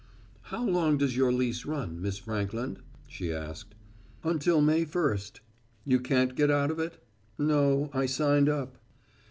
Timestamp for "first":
4.83-5.41